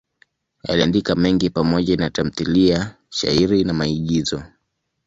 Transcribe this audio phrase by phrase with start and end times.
[0.63, 4.43] Aliandika mengi pamoja na tamthiliya, shairi na maigizo.